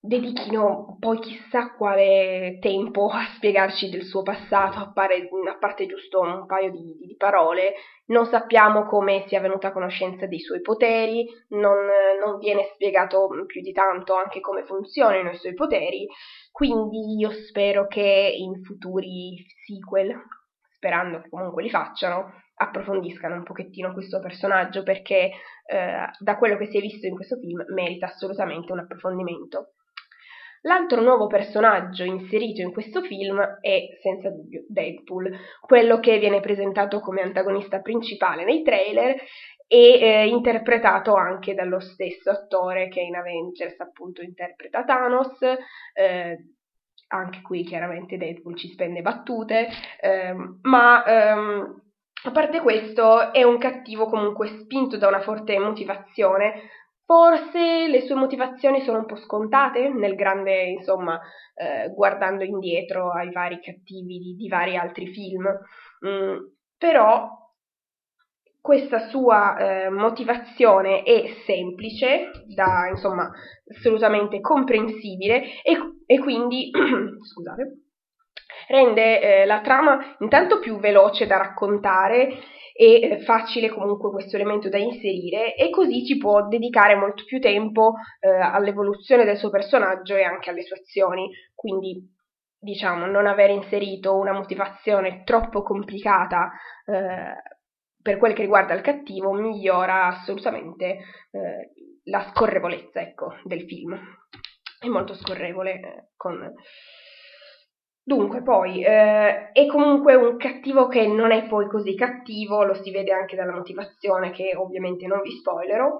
dedichino 0.00 0.96
poi 1.00 1.18
chissà 1.18 1.74
quale 1.74 2.58
tempo 2.60 3.08
a 3.08 3.26
spiegarci 3.34 3.90
del 3.90 4.04
suo 4.04 4.22
passato, 4.22 4.78
a, 4.78 4.92
a 4.92 5.58
parte 5.58 5.86
giusto 5.86 6.20
un 6.20 6.46
paio 6.46 6.70
di, 6.70 6.96
di, 7.00 7.16
parole, 7.16 7.74
non 8.06 8.26
sappiamo 8.26 8.86
come 8.86 9.24
sia 9.26 9.40
venuta 9.40 9.68
a 9.68 9.72
conoscenza 9.72 10.26
dei 10.26 10.38
suoi 10.38 10.60
poteri, 10.60 11.26
non, 11.48 11.76
non, 12.24 12.38
viene 12.38 12.70
spiegato 12.74 13.28
più 13.46 13.60
di 13.60 13.72
tanto 13.72 14.14
anche 14.14 14.40
come 14.40 14.64
funzionano 14.64 15.30
i 15.30 15.36
suoi 15.36 15.54
poteri, 15.54 16.06
quindi 16.52 17.16
io 17.18 17.30
spero 17.32 17.86
che 17.86 18.32
in 18.36 18.62
futuri 18.62 19.44
sequel, 19.66 20.14
sperando 20.76 21.20
che 21.20 21.28
comunque 21.28 21.62
li 21.62 21.70
facciano, 21.70 22.32
approfondiscano 22.54 23.34
un 23.34 23.42
pochettino 23.42 23.92
questo 23.92 24.20
personaggio 24.20 24.82
perché 24.82 25.30
eh, 25.66 26.10
da 26.18 26.36
quello 26.36 26.56
che 26.56 26.66
si 26.66 26.78
è 26.78 26.80
visto 26.80 27.06
in 27.06 27.14
questo 27.14 27.36
film 27.36 27.64
merita 27.74 28.06
assolutamente 28.06 28.72
un 28.72 28.80
approfondimento. 28.80 29.72
L'altro 30.62 31.00
nuovo 31.00 31.26
personaggio 31.26 32.04
inserito 32.04 32.60
in 32.60 32.72
questo 32.72 33.00
film 33.02 33.40
è 33.60 33.98
senza 34.00 34.30
dubbio 34.30 34.64
Deadpool, 34.68 35.36
quello 35.60 36.00
che 36.00 36.18
viene 36.18 36.40
presentato 36.40 37.00
come 37.00 37.22
antagonista 37.22 37.80
principale 37.80 38.44
nei 38.44 38.62
trailer 38.62 39.14
e 39.66 40.00
eh, 40.00 40.26
interpretato 40.26 41.14
anche 41.14 41.54
dallo 41.54 41.78
stesso 41.78 42.30
attore 42.30 42.88
che 42.88 43.00
in 43.00 43.14
Avengers 43.14 43.78
appunto 43.80 44.22
interpreta 44.22 44.82
Thanos. 44.84 45.38
Eh, 45.94 46.38
anche 47.10 47.40
qui 47.42 47.64
chiaramente 47.64 48.18
Deadpool 48.18 48.56
ci 48.56 48.68
spende 48.68 49.00
battute, 49.00 49.68
ehm, 50.00 50.58
ma 50.62 51.04
ehm, 51.04 51.82
a 52.24 52.30
parte 52.32 52.60
questo 52.60 53.32
è 53.32 53.44
un 53.44 53.58
cattivo 53.58 54.06
comunque 54.06 54.48
spinto 54.48 54.98
da 54.98 55.08
una 55.08 55.20
forte 55.20 55.58
motivazione 55.58 56.68
Forse 57.08 57.88
le 57.88 58.02
sue 58.02 58.16
motivazioni 58.16 58.82
sono 58.82 58.98
un 58.98 59.06
po' 59.06 59.16
scontate 59.16 59.88
nel 59.88 60.14
grande, 60.14 60.64
insomma, 60.64 61.18
eh, 61.54 61.88
guardando 61.94 62.44
indietro 62.44 63.12
ai 63.12 63.32
vari 63.32 63.62
cattivi 63.62 64.18
di, 64.18 64.34
di 64.36 64.46
vari 64.46 64.76
altri 64.76 65.06
film, 65.06 65.42
mm, 66.06 66.36
però 66.76 67.30
questa 68.60 69.08
sua 69.08 69.56
eh, 69.56 69.88
motivazione 69.88 71.02
è 71.02 71.34
semplice, 71.46 72.30
da, 72.54 72.88
insomma, 72.90 73.32
assolutamente 73.74 74.40
comprensibile 74.40 75.62
e, 75.62 75.78
e 76.04 76.18
quindi, 76.18 76.70
scusate, 77.24 77.87
rende 78.68 79.20
eh, 79.20 79.44
la 79.44 79.60
trama 79.60 80.16
intanto 80.20 80.58
più 80.58 80.78
veloce 80.78 81.26
da 81.26 81.36
raccontare 81.36 82.28
e 82.74 83.00
eh, 83.00 83.18
facile 83.22 83.68
comunque 83.70 84.10
questo 84.10 84.36
elemento 84.36 84.68
da 84.68 84.78
inserire 84.78 85.56
e 85.56 85.68
così 85.70 86.04
ci 86.06 86.16
può 86.16 86.46
dedicare 86.46 86.94
molto 86.94 87.24
più 87.24 87.40
tempo 87.40 87.94
eh, 88.20 88.28
all'evoluzione 88.28 89.24
del 89.24 89.36
suo 89.36 89.50
personaggio 89.50 90.14
e 90.14 90.22
anche 90.22 90.50
alle 90.50 90.62
sue 90.62 90.76
azioni. 90.76 91.28
Quindi 91.54 92.16
diciamo 92.60 93.06
non 93.06 93.26
aver 93.26 93.50
inserito 93.50 94.16
una 94.16 94.32
motivazione 94.32 95.22
troppo 95.24 95.62
complicata 95.62 96.50
eh, 96.86 97.56
per 98.00 98.16
quel 98.16 98.32
che 98.32 98.42
riguarda 98.42 98.74
il 98.74 98.80
cattivo 98.80 99.32
migliora 99.32 100.06
assolutamente 100.06 100.86
eh, 101.30 101.72
la 102.04 102.30
scorrevolezza 102.30 103.00
ecco, 103.00 103.34
del 103.42 103.64
film. 103.64 103.98
È 104.78 104.86
molto 104.86 105.14
scorrevole 105.14 105.72
eh, 105.72 106.08
con 106.16 106.52
Dunque, 108.08 108.40
poi 108.40 108.82
eh, 108.82 109.52
è 109.52 109.66
comunque 109.66 110.14
un 110.14 110.38
cattivo 110.38 110.86
che 110.88 111.06
non 111.06 111.30
è 111.30 111.46
poi 111.46 111.68
così 111.68 111.94
cattivo, 111.94 112.64
lo 112.64 112.72
si 112.72 112.90
vede 112.90 113.12
anche 113.12 113.36
dalla 113.36 113.52
motivazione 113.52 114.30
che 114.30 114.56
ovviamente 114.56 115.06
non 115.06 115.20
vi 115.20 115.32
spoilerò, 115.32 115.94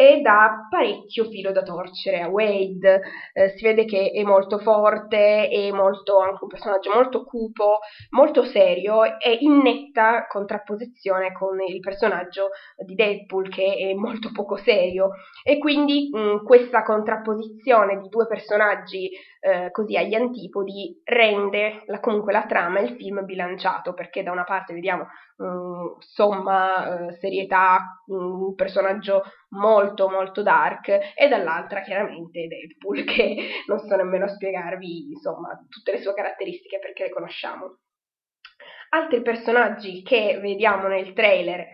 e 0.00 0.22
dà 0.22 0.66
parecchio 0.70 1.26
filo 1.26 1.52
da 1.52 1.62
torcere 1.62 2.22
a 2.22 2.28
Wade. 2.28 3.02
Eh, 3.34 3.50
si 3.50 3.62
vede 3.62 3.84
che 3.84 4.10
è 4.14 4.22
molto 4.22 4.56
forte, 4.56 5.46
è 5.48 5.70
molto, 5.72 6.20
anche 6.20 6.42
un 6.42 6.48
personaggio 6.48 6.90
molto 6.90 7.22
cupo, 7.22 7.80
molto 8.12 8.42
serio 8.44 9.04
e 9.04 9.36
in 9.40 9.58
netta 9.58 10.26
contrapposizione 10.26 11.34
con 11.34 11.60
il 11.60 11.80
personaggio 11.80 12.48
di 12.82 12.94
Deadpool 12.94 13.50
che 13.50 13.74
è 13.76 13.92
molto 13.92 14.30
poco 14.32 14.56
serio. 14.56 15.10
E 15.44 15.58
quindi 15.58 16.08
mh, 16.10 16.44
questa 16.44 16.82
contrapposizione 16.82 17.98
di 18.00 18.08
due 18.08 18.26
personaggi 18.26 19.10
eh, 19.40 19.70
così 19.70 19.98
agli 19.98 20.14
antipodi 20.14 20.98
rende 21.04 21.82
la, 21.86 22.00
comunque 22.00 22.32
la 22.32 22.46
trama 22.46 22.78
e 22.78 22.84
il 22.84 22.96
film 22.96 23.22
bilanciato 23.26 23.92
perché 23.92 24.22
da 24.22 24.32
una 24.32 24.44
parte 24.44 24.72
vediamo 24.72 25.04
mh, 25.36 25.98
somma 25.98 27.08
eh, 27.08 27.12
serietà, 27.18 28.02
un 28.06 28.54
personaggio 28.54 29.22
molto 29.50 30.08
molto 30.08 30.42
dark 30.42 30.88
e 31.14 31.28
dall'altra 31.28 31.82
chiaramente 31.82 32.46
Deadpool 32.46 33.04
che 33.04 33.36
non 33.66 33.78
sto 33.78 33.96
nemmeno 33.96 34.28
spiegarvi 34.28 35.10
insomma 35.10 35.58
tutte 35.68 35.92
le 35.92 36.00
sue 36.00 36.14
caratteristiche 36.14 36.78
perché 36.78 37.04
le 37.04 37.10
conosciamo. 37.10 37.78
Altri 38.90 39.22
personaggi 39.22 40.02
che 40.02 40.38
vediamo 40.40 40.88
nel 40.88 41.12
trailer 41.12 41.64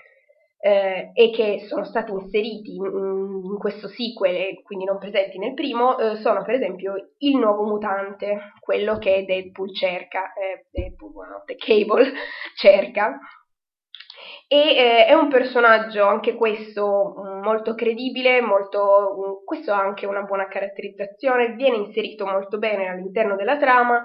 eh, 0.59 1.11
e 1.15 1.31
che 1.31 1.65
sono 1.67 1.85
stati 1.85 2.13
inseriti 2.13 2.75
in, 2.75 2.85
in, 2.85 3.59
questo 3.59 3.89
sequel 3.89 4.35
e 4.35 4.63
quindi 4.63 4.85
non 4.85 4.99
presenti 4.99 5.39
nel 5.39 5.55
primo 5.55 5.99
eh, 5.99 6.17
sono 6.17 6.43
per 6.45 6.55
esempio 6.55 6.95
il 7.19 7.37
nuovo 7.37 7.65
mutante, 7.65 8.53
quello 8.61 8.99
che 8.99 9.25
Deadpool 9.25 9.75
cerca, 9.75 10.33
eh, 10.35 10.67
Deadpool, 10.71 11.13
buonanotte, 11.13 11.57
Cable 11.57 12.13
cerca 12.57 13.19
e 14.49 14.57
eh, 14.57 15.07
è 15.07 15.13
un 15.13 15.29
personaggio 15.29 16.05
anche 16.05 16.35
questo 16.35 17.15
mm, 17.19 17.43
molto 17.43 17.75
credibile, 17.75 18.41
molto, 18.41 19.41
mm, 19.41 19.45
questo 19.45 19.73
ha 19.73 19.81
anche 19.81 20.07
una 20.07 20.23
buona 20.23 20.47
caratterizzazione, 20.47 21.55
viene 21.55 21.77
inserito 21.77 22.27
molto 22.27 22.59
bene 22.59 22.89
all'interno 22.89 23.35
della 23.37 23.57
trama. 23.57 24.05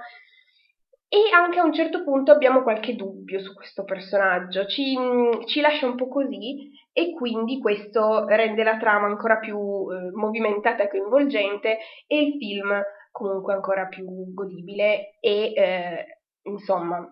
E 1.14 1.18
anche 1.34 1.60
a 1.60 1.64
un 1.64 1.74
certo 1.74 2.04
punto 2.04 2.32
abbiamo 2.32 2.64
qualche 2.64 2.96
dubbio 2.96 3.40
su 3.42 3.54
questo 3.54 3.84
personaggio, 3.84 4.66
ci, 4.66 4.98
mm, 4.98 5.46
ci 5.46 5.62
lascia 5.62 5.86
un 5.86 5.96
po' 5.96 6.08
così 6.08 6.72
e 6.94 7.12
quindi 7.14 7.60
questo 7.60 8.26
rende 8.26 8.64
la 8.64 8.78
trama 8.78 9.08
ancora 9.08 9.38
più 9.38 9.58
eh, 9.58 10.12
movimentata 10.14 10.84
e 10.84 10.90
coinvolgente 10.90 11.78
e 12.08 12.22
il 12.22 12.38
film 12.38 12.82
comunque 13.12 13.54
ancora 13.54 13.88
più 13.88 14.06
godibile 14.34 15.18
e 15.20 15.54
eh, 15.54 16.06
insomma 16.44 17.06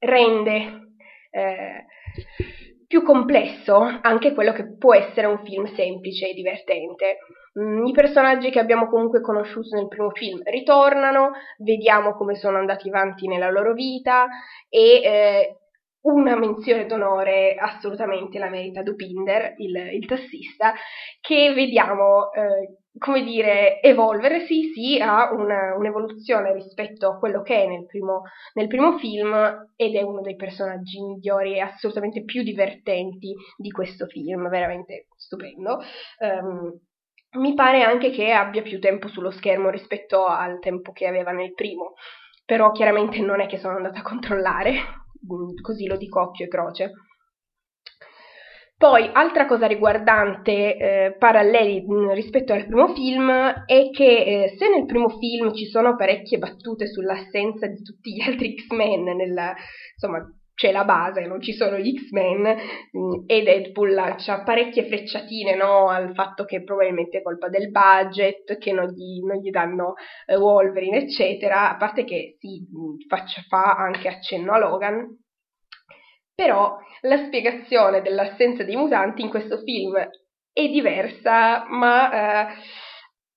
rende 0.00 0.93
eh, 1.34 1.86
più 2.86 3.02
complesso 3.02 3.80
anche 4.02 4.32
quello 4.34 4.52
che 4.52 4.76
può 4.76 4.94
essere 4.94 5.26
un 5.26 5.42
film 5.44 5.64
semplice 5.74 6.28
e 6.30 6.34
divertente. 6.34 7.18
Mm, 7.58 7.86
I 7.86 7.92
personaggi 7.92 8.50
che 8.50 8.60
abbiamo 8.60 8.86
comunque 8.88 9.20
conosciuto 9.20 9.76
nel 9.76 9.88
primo 9.88 10.10
film 10.10 10.40
ritornano, 10.44 11.32
vediamo 11.58 12.14
come 12.14 12.36
sono 12.36 12.58
andati 12.58 12.88
avanti 12.88 13.26
nella 13.26 13.50
loro 13.50 13.72
vita 13.72 14.28
e 14.68 15.00
eh, 15.02 15.56
una 16.02 16.36
menzione 16.36 16.86
d'onore 16.86 17.54
assolutamente 17.54 18.38
la 18.38 18.50
merita 18.50 18.82
Dupinder, 18.82 19.54
il, 19.56 19.76
il 19.94 20.06
tassista, 20.06 20.72
che 21.20 21.52
vediamo, 21.54 22.30
eh, 22.32 22.83
come 22.98 23.24
dire, 23.24 23.80
evolvere, 23.80 24.46
sì, 24.46 24.70
sì, 24.72 25.00
ha 25.00 25.32
una, 25.32 25.74
un'evoluzione 25.76 26.52
rispetto 26.52 27.08
a 27.08 27.18
quello 27.18 27.42
che 27.42 27.64
è 27.64 27.66
nel 27.66 27.86
primo, 27.86 28.22
nel 28.54 28.68
primo 28.68 28.98
film 28.98 29.70
ed 29.74 29.94
è 29.94 30.02
uno 30.02 30.20
dei 30.20 30.36
personaggi 30.36 31.00
migliori 31.00 31.54
e 31.54 31.60
assolutamente 31.60 32.24
più 32.24 32.42
divertenti 32.42 33.34
di 33.56 33.70
questo 33.70 34.06
film, 34.06 34.48
veramente 34.48 35.08
stupendo. 35.16 35.80
Um, 36.18 36.78
mi 37.40 37.54
pare 37.54 37.82
anche 37.82 38.10
che 38.10 38.30
abbia 38.30 38.62
più 38.62 38.78
tempo 38.78 39.08
sullo 39.08 39.32
schermo 39.32 39.70
rispetto 39.70 40.26
al 40.26 40.60
tempo 40.60 40.92
che 40.92 41.06
aveva 41.06 41.32
nel 41.32 41.52
primo, 41.52 41.94
però 42.44 42.70
chiaramente 42.70 43.18
non 43.20 43.40
è 43.40 43.46
che 43.46 43.58
sono 43.58 43.76
andata 43.76 43.98
a 43.98 44.02
controllare, 44.02 44.74
così 45.60 45.86
lo 45.86 45.96
dico 45.96 46.20
occhio 46.20 46.44
e 46.44 46.48
croce. 46.48 46.90
Poi, 48.76 49.08
altra 49.12 49.46
cosa 49.46 49.66
riguardante 49.66 50.76
eh, 50.76 51.16
paralleli 51.16 51.84
rispetto 52.12 52.52
al 52.52 52.66
primo 52.66 52.92
film 52.92 53.30
è 53.30 53.90
che 53.90 54.24
eh, 54.24 54.54
se 54.58 54.68
nel 54.68 54.84
primo 54.84 55.08
film 55.08 55.54
ci 55.54 55.66
sono 55.66 55.96
parecchie 55.96 56.38
battute 56.38 56.86
sull'assenza 56.88 57.66
di 57.68 57.82
tutti 57.82 58.12
gli 58.12 58.20
altri 58.26 58.56
X-Men, 58.56 59.04
nella, 59.16 59.54
insomma 59.94 60.26
c'è 60.54 60.70
la 60.70 60.84
base, 60.84 61.26
non 61.26 61.40
ci 61.40 61.52
sono 61.52 61.78
gli 61.78 61.94
X-Men 61.94 62.46
e 63.26 63.42
Deadpool 63.42 63.92
lancia 63.92 64.42
parecchie 64.42 64.86
frecciatine 64.86 65.56
no, 65.56 65.88
al 65.88 66.12
fatto 66.14 66.44
che 66.44 66.62
probabilmente 66.62 67.18
è 67.18 67.22
colpa 67.22 67.48
del 67.48 67.70
budget, 67.70 68.58
che 68.58 68.72
non 68.72 68.86
gli, 68.88 69.24
non 69.24 69.38
gli 69.38 69.50
danno 69.50 69.94
eh, 70.26 70.36
Wolverine, 70.36 70.98
eccetera, 70.98 71.70
a 71.70 71.76
parte 71.76 72.04
che 72.04 72.36
si 72.38 72.66
faccia, 73.08 73.40
fa 73.48 73.74
anche 73.74 74.08
accenno 74.08 74.52
a 74.52 74.58
Logan, 74.58 75.23
però 76.34 76.76
la 77.02 77.24
spiegazione 77.26 78.02
dell'assenza 78.02 78.64
dei 78.64 78.76
mutanti 78.76 79.22
in 79.22 79.28
questo 79.28 79.58
film 79.58 79.96
è 80.52 80.68
diversa, 80.68 81.66
ma 81.68 82.48
eh, 82.50 82.54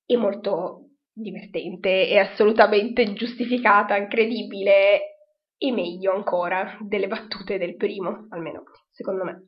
è 0.05 0.15
molto 0.15 0.89
divertente, 1.11 2.07
è 2.07 2.17
assolutamente 2.17 3.13
giustificata, 3.13 3.95
incredibile 3.95 5.15
e 5.57 5.71
meglio 5.71 6.13
ancora 6.13 6.77
delle 6.81 7.07
battute 7.07 7.57
del 7.57 7.75
primo, 7.75 8.27
almeno 8.29 8.63
secondo 8.91 9.23
me. 9.23 9.47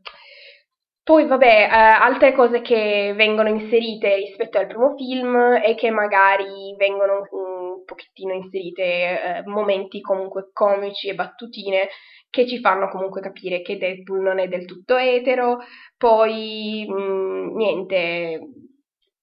Poi 1.10 1.26
vabbè, 1.26 1.46
eh, 1.46 1.74
altre 1.74 2.34
cose 2.34 2.62
che 2.62 3.14
vengono 3.16 3.50
inserite 3.50 4.14
rispetto 4.14 4.60
al 4.60 4.68
primo 4.68 4.94
film 4.96 5.56
è 5.56 5.74
che 5.74 5.90
magari 5.90 6.76
vengono 6.78 7.28
un 7.32 7.84
pochettino 7.84 8.32
inserite 8.32 8.84
eh, 8.84 9.42
momenti 9.48 10.02
comunque 10.02 10.52
comici 10.54 11.08
e 11.08 11.16
battutine 11.16 11.88
che 12.30 12.46
ci 12.46 12.60
fanno 12.60 12.90
comunque 12.90 13.22
capire 13.22 13.64
che 13.64 13.80
Deadpool 13.80 14.22
non 14.22 14.38
è 14.38 14.48
del 14.48 14.66
tutto 14.66 14.98
etero, 14.98 15.58
poi 15.98 16.86
mh, 16.88 16.94
mm, 16.94 17.56
niente, 17.56 18.40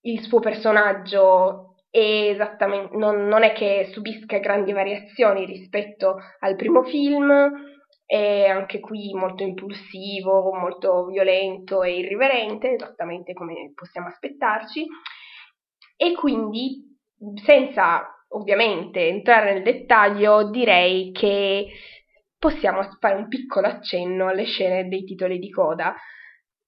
il 0.00 0.20
suo 0.22 0.40
personaggio 0.40 1.76
non, 2.94 3.28
non, 3.28 3.44
è 3.44 3.52
che 3.52 3.90
subisca 3.92 4.38
grandi 4.38 4.72
variazioni 4.72 5.44
rispetto 5.44 6.16
al 6.40 6.56
primo 6.56 6.82
film, 6.82 7.75
è 8.06 8.46
anche 8.46 8.78
qui 8.78 9.12
molto 9.12 9.42
impulsivo, 9.42 10.54
molto 10.54 11.06
violento 11.06 11.82
e 11.82 11.98
irriverente, 11.98 12.70
esattamente 12.70 13.32
come 13.32 13.72
possiamo 13.74 14.06
aspettarci, 14.06 14.86
e 15.96 16.14
quindi 16.14 16.96
senza 17.44 18.08
ovviamente 18.28 19.08
entrare 19.08 19.52
nel 19.52 19.62
dettaglio 19.62 20.50
direi 20.50 21.10
che 21.10 21.66
possiamo 22.38 22.82
fare 23.00 23.16
un 23.16 23.28
piccolo 23.28 23.66
accenno 23.66 24.28
alle 24.28 24.44
scene 24.44 24.88
dei 24.88 25.04
titoli 25.04 25.38
di 25.38 25.50
coda. 25.50 25.94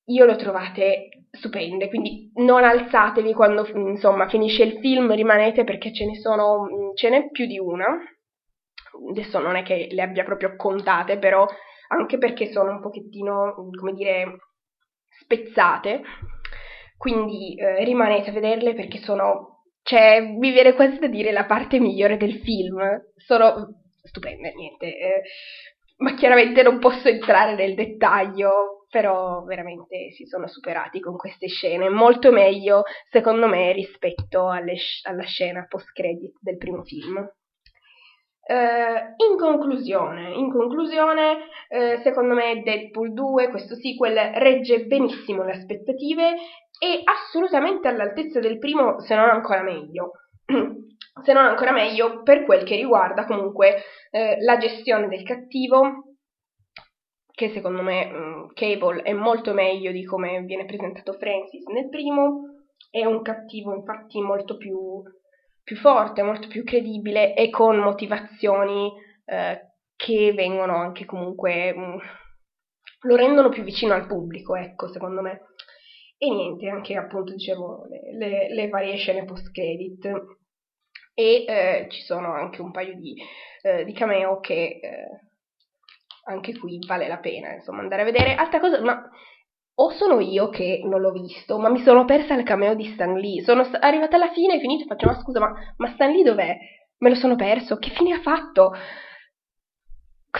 Io 0.06 0.24
lo 0.24 0.36
trovate 0.36 1.08
stupende, 1.30 1.88
quindi 1.88 2.32
non 2.36 2.64
alzatevi 2.64 3.34
quando 3.34 3.66
insomma 3.74 4.28
finisce 4.28 4.64
il 4.64 4.78
film, 4.80 5.14
rimanete 5.14 5.64
perché 5.64 5.92
ce 5.92 6.06
ne 6.06 6.16
sono, 6.16 6.92
ce 6.94 7.10
n'è 7.10 7.30
più 7.30 7.46
di 7.46 7.58
una. 7.58 7.86
Adesso 9.10 9.38
non 9.38 9.56
è 9.56 9.62
che 9.62 9.88
le 9.90 10.02
abbia 10.02 10.24
proprio 10.24 10.56
contate, 10.56 11.18
però 11.18 11.46
anche 11.88 12.18
perché 12.18 12.50
sono 12.50 12.72
un 12.72 12.80
pochettino, 12.80 13.54
come 13.78 13.92
dire, 13.92 14.36
spezzate. 15.20 16.02
Quindi 16.96 17.54
eh, 17.54 17.84
rimanete 17.84 18.30
a 18.30 18.32
vederle 18.32 18.74
perché 18.74 18.98
sono, 18.98 19.64
cioè, 19.82 20.20
mi 20.20 20.50
viene 20.50 20.74
quasi 20.74 20.98
da 20.98 21.06
dire 21.06 21.32
la 21.32 21.44
parte 21.44 21.78
migliore 21.78 22.16
del 22.16 22.40
film. 22.40 22.78
Sono 23.16 23.82
stupende, 24.02 24.52
niente. 24.54 24.86
Eh, 24.86 25.22
ma 25.98 26.14
chiaramente 26.14 26.62
non 26.62 26.78
posso 26.78 27.08
entrare 27.08 27.54
nel 27.54 27.74
dettaglio, 27.74 28.86
però 28.90 29.42
veramente 29.44 30.10
si 30.12 30.24
sono 30.26 30.46
superati 30.46 31.00
con 31.00 31.16
queste 31.16 31.48
scene, 31.48 31.88
molto 31.88 32.32
meglio 32.32 32.82
secondo 33.10 33.46
me 33.46 33.72
rispetto 33.72 34.48
alle, 34.48 34.76
alla 35.04 35.24
scena 35.24 35.66
post-credit 35.68 36.38
del 36.40 36.56
primo 36.56 36.82
film. 36.84 37.28
Uh, 38.48 39.12
in 39.30 39.36
conclusione, 39.36 40.32
in 40.32 40.50
conclusione 40.50 41.32
uh, 41.68 42.00
secondo 42.00 42.32
me 42.32 42.62
Deadpool 42.62 43.12
2, 43.12 43.50
questo 43.50 43.74
sequel, 43.74 44.16
regge 44.36 44.86
benissimo 44.86 45.44
le 45.44 45.52
aspettative 45.52 46.34
e 46.78 47.02
assolutamente 47.04 47.88
all'altezza 47.88 48.40
del 48.40 48.58
primo, 48.58 49.00
se 49.00 49.14
non 49.14 49.28
ancora 49.28 49.62
meglio. 49.62 50.12
se 51.22 51.32
non 51.32 51.44
ancora 51.44 51.72
meglio 51.72 52.22
per 52.22 52.44
quel 52.44 52.64
che 52.64 52.76
riguarda 52.76 53.26
comunque 53.26 53.82
eh, 54.10 54.36
la 54.40 54.56
gestione 54.56 55.08
del 55.08 55.24
cattivo, 55.24 56.14
che 57.30 57.50
secondo 57.50 57.82
me 57.82 58.06
mm, 58.06 58.46
Cable 58.54 59.02
è 59.02 59.12
molto 59.12 59.52
meglio 59.52 59.92
di 59.92 60.04
come 60.04 60.42
viene 60.42 60.64
presentato 60.64 61.12
Francis 61.12 61.64
nel 61.66 61.88
primo, 61.88 62.64
è 62.90 63.04
un 63.04 63.22
cattivo 63.22 63.74
infatti 63.74 64.20
molto 64.20 64.56
più, 64.56 65.02
più 65.68 65.76
forte, 65.76 66.22
molto 66.22 66.48
più 66.48 66.64
credibile 66.64 67.34
e 67.34 67.50
con 67.50 67.76
motivazioni 67.76 68.90
eh, 69.26 69.60
che 69.94 70.32
vengono 70.32 70.76
anche 70.76 71.04
comunque... 71.04 71.74
Mh, 71.74 71.80
mm, 71.80 71.98
lo 73.02 73.14
rendono 73.14 73.50
più 73.50 73.62
vicino 73.62 73.92
al 73.94 74.06
pubblico, 74.06 74.56
ecco, 74.56 74.88
secondo 74.88 75.20
me. 75.20 75.42
E 76.16 76.28
niente, 76.30 76.68
anche 76.68 76.96
appunto 76.96 77.32
dicevo 77.32 77.86
le, 77.88 78.16
le, 78.16 78.54
le 78.54 78.68
varie 78.68 78.96
scene 78.96 79.24
post-credit 79.24 80.10
e 81.14 81.44
eh, 81.46 81.86
ci 81.90 82.00
sono 82.00 82.32
anche 82.32 82.60
un 82.60 82.72
paio 82.72 82.96
di, 82.96 83.14
eh, 83.62 83.84
di 83.84 83.92
cameo 83.92 84.40
che 84.40 84.80
eh, 84.82 85.06
anche 86.24 86.58
qui 86.58 86.78
vale 86.88 87.06
la 87.06 87.18
pena 87.18 87.52
insomma 87.52 87.82
andare 87.82 88.02
a 88.02 88.06
vedere. 88.06 88.34
Altra 88.34 88.58
cosa, 88.58 88.80
ma 88.80 89.08
o 89.80 89.90
sono 89.90 90.18
io 90.18 90.48
che 90.48 90.80
non 90.84 91.00
l'ho 91.00 91.12
visto, 91.12 91.58
ma 91.58 91.68
mi 91.68 91.80
sono 91.82 92.04
persa 92.04 92.34
il 92.34 92.44
cameo 92.44 92.74
di 92.74 92.84
Stan 92.92 93.14
Lee. 93.16 93.42
Sono 93.42 93.68
arrivata 93.80 94.16
alla 94.16 94.32
fine 94.32 94.56
e 94.56 94.60
finito, 94.60 94.86
faccio 94.86 95.06
ma 95.06 95.20
scusa, 95.20 95.38
ma, 95.38 95.52
ma 95.76 95.92
Stan 95.92 96.10
Lee 96.10 96.24
dov'è? 96.24 96.56
Me 96.98 97.08
lo 97.08 97.14
sono 97.14 97.36
perso, 97.36 97.76
che 97.76 97.90
fine 97.90 98.14
ha 98.14 98.20
fatto? 98.20 98.72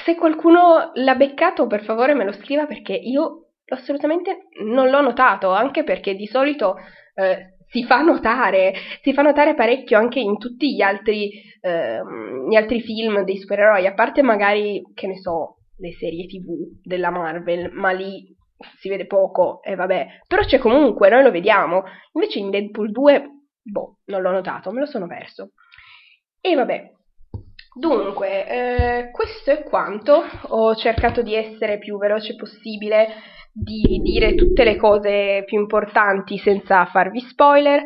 Se 0.05 0.17
qualcuno 0.17 0.91
l'ha 0.95 1.15
beccato, 1.15 1.69
per 1.69 1.85
favore 1.85 2.15
me 2.15 2.25
lo 2.25 2.33
scriva 2.33 2.67
perché 2.67 2.95
io 2.95 3.51
assolutamente 3.67 4.49
non 4.65 4.91
l'ho 4.91 5.01
notato, 5.01 5.51
anche 5.51 5.85
perché 5.85 6.17
di 6.17 6.27
solito 6.27 6.75
eh, 7.15 7.59
si 7.69 7.85
fa 7.85 8.01
notare, 8.01 8.73
si 9.03 9.13
fa 9.13 9.23
notare 9.23 9.55
parecchio 9.55 9.99
anche 9.99 10.19
in 10.19 10.37
tutti 10.39 10.75
gli 10.75 10.81
altri, 10.81 11.31
eh, 11.61 12.01
gli 12.49 12.57
altri 12.57 12.81
film 12.81 13.23
dei 13.23 13.39
supereroi, 13.39 13.87
a 13.87 13.95
parte 13.95 14.23
magari, 14.23 14.83
che 14.95 15.07
ne 15.07 15.19
so, 15.21 15.59
le 15.77 15.93
serie 15.93 16.27
tv 16.27 16.81
della 16.83 17.11
Marvel, 17.11 17.71
ma 17.73 17.93
lì 17.93 18.37
si 18.79 18.89
vede 18.89 19.07
poco 19.07 19.63
e 19.63 19.75
vabbè, 19.75 20.21
però 20.27 20.43
c'è 20.43 20.59
comunque, 20.59 21.09
noi 21.09 21.23
lo 21.23 21.31
vediamo. 21.31 21.85
Invece 22.13 22.39
in 22.39 22.51
Deadpool 22.51 22.91
2, 22.91 23.31
boh, 23.63 23.99
non 24.07 24.23
l'ho 24.23 24.31
notato, 24.31 24.71
me 24.71 24.81
lo 24.81 24.87
sono 24.87 25.07
perso. 25.07 25.53
E 26.41 26.55
vabbè, 26.55 26.91
dunque, 27.75 28.49
eh, 28.49 29.11
questo 29.11 29.51
è 29.51 29.63
quanto. 29.63 30.25
Ho 30.49 30.75
cercato 30.75 31.23
di 31.23 31.35
essere 31.35 31.79
più 31.79 31.99
veloce 31.99 32.35
possibile 32.35 33.09
di 33.53 34.01
dire 34.03 34.35
tutte 34.35 34.63
le 34.65 34.77
cose 34.77 35.43
più 35.45 35.59
importanti 35.59 36.39
senza 36.39 36.85
farvi 36.87 37.21
spoiler. 37.21 37.83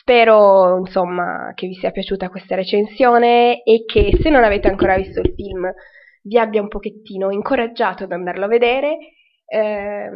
Spero 0.00 0.76
insomma 0.78 1.52
che 1.54 1.66
vi 1.66 1.74
sia 1.74 1.90
piaciuta 1.90 2.28
questa 2.28 2.56
recensione 2.56 3.62
e 3.62 3.84
che 3.86 4.18
se 4.20 4.28
non 4.28 4.44
avete 4.44 4.68
ancora 4.68 4.96
visto 4.96 5.20
il 5.20 5.32
film 5.34 5.72
vi 6.24 6.38
abbia 6.38 6.60
un 6.60 6.68
pochettino 6.68 7.30
incoraggiato 7.30 8.04
ad 8.04 8.12
andarlo 8.12 8.44
a 8.44 8.48
vedere. 8.48 8.98
Eh, 9.54 10.10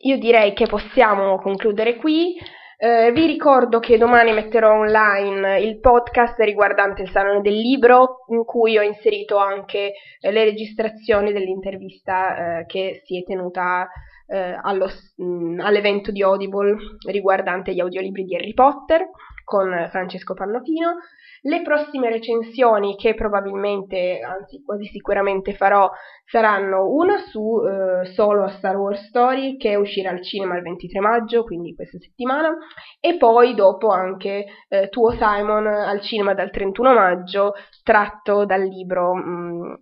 io 0.00 0.18
direi 0.18 0.52
che 0.52 0.66
possiamo 0.66 1.38
concludere 1.38 1.96
qui. 1.96 2.36
Eh, 2.80 3.10
vi 3.10 3.26
ricordo 3.26 3.80
che 3.80 3.98
domani 3.98 4.32
metterò 4.32 4.78
online 4.78 5.60
il 5.60 5.80
podcast 5.80 6.38
riguardante 6.40 7.02
il 7.02 7.10
Salone 7.10 7.40
del 7.40 7.56
Libro, 7.56 8.24
in 8.28 8.44
cui 8.44 8.78
ho 8.78 8.82
inserito 8.82 9.36
anche 9.38 9.94
eh, 10.20 10.30
le 10.30 10.44
registrazioni 10.44 11.32
dell'intervista 11.32 12.58
eh, 12.60 12.66
che 12.66 13.00
si 13.04 13.18
è 13.18 13.24
tenuta 13.24 13.88
eh, 14.28 14.58
allo, 14.60 14.86
mh, 15.16 15.24
mm, 15.24 15.60
all'evento 15.60 16.10
di 16.10 16.22
Audible 16.22 16.76
riguardante 17.06 17.72
gli 17.72 17.80
audiolibri 17.80 18.24
di 18.24 18.36
Harry 18.36 18.54
Potter 18.54 19.08
con 19.48 19.88
Francesco 19.90 20.34
Pannofino. 20.34 20.98
Le 21.42 21.62
prossime 21.62 22.10
recensioni 22.10 22.96
che 22.96 23.14
probabilmente, 23.14 24.20
anzi 24.20 24.62
quasi 24.62 24.86
sicuramente 24.86 25.54
farò, 25.54 25.88
saranno 26.24 26.90
una 26.90 27.16
su 27.18 27.60
eh, 27.64 28.06
solo 28.12 28.44
a 28.44 28.50
Star 28.50 28.76
Wars 28.76 29.06
Story 29.06 29.56
che 29.56 29.76
uscirà 29.76 30.10
al 30.10 30.22
cinema 30.22 30.56
il 30.56 30.62
23 30.62 31.00
maggio, 31.00 31.44
quindi 31.44 31.74
questa 31.74 31.96
settimana, 31.98 32.54
e 33.00 33.16
poi 33.16 33.54
dopo 33.54 33.88
anche 33.88 34.46
eh, 34.68 34.88
Tuo 34.88 35.12
Simon 35.12 35.66
al 35.66 36.00
cinema 36.00 36.34
dal 36.34 36.50
31 36.50 36.92
maggio, 36.92 37.54
tratto 37.82 38.44
dal 38.44 38.62
libro... 38.62 39.14
Mh, 39.14 39.20
mm, 39.30 39.74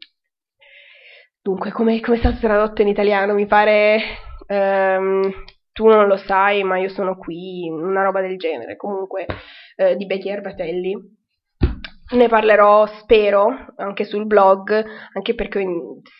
dunque, 1.43 1.73
come, 1.73 2.01
come 2.01 2.17
è 2.17 2.21
stato 2.21 2.37
tradotto 2.39 2.83
in 2.83 2.89
italiano? 2.89 3.33
Mi 3.35 3.47
pare... 3.47 4.26
Um, 4.49 5.31
tu 5.73 5.87
non 5.87 6.07
lo 6.07 6.17
sai, 6.17 6.63
ma 6.65 6.79
io 6.79 6.89
sono 6.89 7.17
qui, 7.17 7.69
una 7.69 8.03
roba 8.03 8.21
del 8.21 8.39
genere, 8.39 8.77
comunque, 8.77 9.27
eh, 9.77 9.97
di 9.97 10.07
Betty 10.07 10.29
Erbatelli 10.29 11.17
ne 12.09 12.29
parlerò, 12.29 12.87
spero, 12.87 13.75
anche 13.77 14.05
sul 14.05 14.27
blog, 14.27 14.85
anche 15.13 15.35
perché 15.35 15.65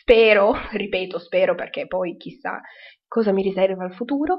spero, 0.01 0.53
ripeto, 0.71 1.17
spero 1.19 1.55
perché 1.55 1.87
poi 1.87 2.17
chissà 2.17 2.59
cosa 3.07 3.31
mi 3.31 3.41
riserva 3.41 3.85
il 3.85 3.93
futuro. 3.93 4.37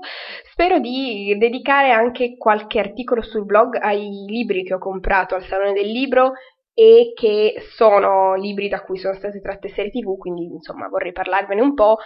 Spero 0.51 0.79
di 0.79 1.35
dedicare 1.38 1.90
anche 1.90 2.37
qualche 2.37 2.79
articolo 2.79 3.22
sul 3.22 3.46
blog 3.46 3.77
ai 3.77 4.27
libri 4.27 4.62
che 4.62 4.74
ho 4.74 4.79
comprato 4.79 5.35
al 5.35 5.44
Salone 5.44 5.72
del 5.72 5.90
Libro 5.90 6.33
e 6.74 7.12
che 7.14 7.55
sono 7.74 8.35
libri 8.35 8.68
da 8.68 8.83
cui 8.83 8.98
sono 8.98 9.14
state 9.14 9.40
tratte 9.40 9.68
serie 9.70 9.90
tv, 9.90 10.16
quindi 10.18 10.44
insomma 10.44 10.88
vorrei 10.88 11.12
parlarvene 11.12 11.62
un 11.62 11.74
po'. 11.74 11.96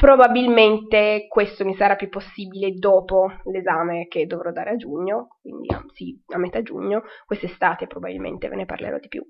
Probabilmente 0.00 1.26
questo 1.28 1.62
mi 1.66 1.74
sarà 1.74 1.94
più 1.94 2.08
possibile 2.08 2.72
dopo 2.72 3.32
l'esame 3.52 4.06
che 4.08 4.24
dovrò 4.24 4.50
dare 4.50 4.70
a 4.70 4.76
giugno, 4.76 5.36
quindi 5.42 5.68
sì, 5.92 6.18
a 6.28 6.38
metà 6.38 6.62
giugno, 6.62 7.02
quest'estate 7.26 7.86
probabilmente 7.86 8.48
ve 8.48 8.56
ne 8.56 8.64
parlerò 8.64 8.98
di 8.98 9.08
più. 9.08 9.22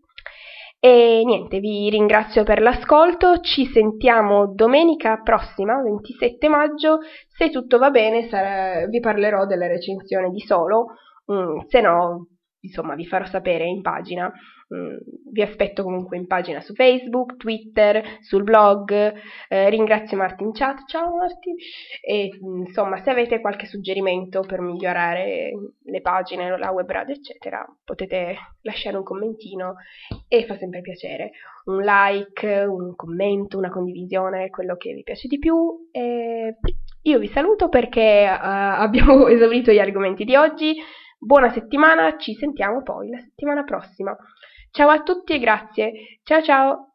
E 0.78 1.22
niente, 1.24 1.58
vi 1.58 1.90
ringrazio 1.90 2.44
per 2.44 2.62
l'ascolto, 2.62 3.40
ci 3.40 3.66
sentiamo 3.66 4.46
domenica 4.54 5.20
prossima, 5.24 5.82
27 5.82 6.48
maggio, 6.48 6.98
se 7.26 7.50
tutto 7.50 7.78
va 7.78 7.90
bene 7.90 8.28
sarà, 8.28 8.86
vi 8.86 9.00
parlerò 9.00 9.46
della 9.46 9.66
recensione 9.66 10.30
di 10.30 10.38
Solo, 10.38 10.94
mm, 11.32 11.62
se 11.66 11.80
no 11.80 12.26
insomma 12.60 12.94
vi 12.94 13.06
farò 13.06 13.24
sapere 13.26 13.64
in 13.64 13.82
pagina. 13.82 14.32
Mm, 14.72 14.98
vi 15.32 15.42
aspetto 15.42 15.82
comunque 15.82 16.16
in 16.16 16.28
pagina 16.28 16.60
su 16.60 16.74
Facebook, 16.74 17.36
Twitter, 17.36 18.18
sul 18.20 18.44
blog. 18.44 19.14
Eh, 19.48 19.68
ringrazio 19.68 20.16
Martin 20.16 20.46
in 20.46 20.52
chat. 20.52 20.84
Ciao 20.86 21.16
Martin! 21.16 21.56
E 22.00 22.30
insomma, 22.40 23.02
se 23.02 23.10
avete 23.10 23.40
qualche 23.40 23.66
suggerimento 23.66 24.42
per 24.42 24.60
migliorare 24.60 25.50
le 25.82 26.00
pagine, 26.00 26.56
la 26.56 26.70
web 26.70 26.88
radio, 26.88 27.14
eccetera, 27.14 27.66
potete 27.84 28.36
lasciare 28.60 28.96
un 28.96 29.02
commentino 29.02 29.74
e 30.28 30.44
fa 30.46 30.56
sempre 30.56 30.82
piacere. 30.82 31.32
Un 31.64 31.82
like, 31.82 32.64
un 32.64 32.94
commento, 32.94 33.58
una 33.58 33.70
condivisione, 33.70 34.50
quello 34.50 34.76
che 34.76 34.94
vi 34.94 35.02
piace 35.02 35.26
di 35.26 35.40
più. 35.40 35.88
E 35.90 36.58
io 37.02 37.18
vi 37.18 37.28
saluto 37.28 37.68
perché 37.68 38.24
uh, 38.30 38.38
abbiamo 38.38 39.26
esaurito 39.28 39.72
gli 39.72 39.78
argomenti 39.80 40.24
di 40.24 40.36
oggi. 40.36 40.76
Buona 41.22 41.50
settimana, 41.50 42.16
ci 42.16 42.32
sentiamo 42.34 42.82
poi 42.82 43.10
la 43.10 43.18
settimana 43.18 43.62
prossima. 43.62 44.16
Ciao 44.70 44.88
a 44.88 45.02
tutti 45.02 45.34
e 45.34 45.38
grazie. 45.38 45.92
Ciao 46.22 46.40
ciao. 46.40 46.89